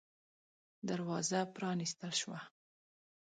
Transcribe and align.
دروازه 0.89 1.39
پرانستل 1.55 2.11
شوه. 2.21 2.39